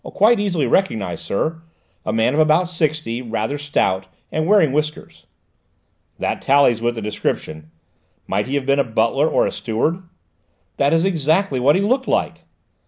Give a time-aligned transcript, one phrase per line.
[0.15, 1.61] "Quite easily recognised, sir;
[2.07, 5.27] a man of about sixty, rather stout, and wearing whiskers."
[6.17, 7.69] "That tallies with the description.
[8.25, 10.01] Might he have been a butler or a steward?"
[10.77, 12.43] "That is exactly what he looked like."